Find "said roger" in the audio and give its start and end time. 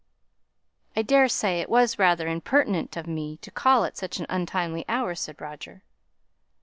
5.13-5.83